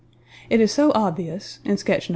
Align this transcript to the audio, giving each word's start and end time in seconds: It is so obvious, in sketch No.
It 0.49 0.59
is 0.59 0.71
so 0.71 0.91
obvious, 0.95 1.59
in 1.63 1.77
sketch 1.77 2.09
No. 2.09 2.09